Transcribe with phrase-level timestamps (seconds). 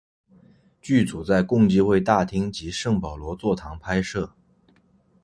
[0.81, 4.33] 剧组在共济会大厅及圣保罗座堂拍摄。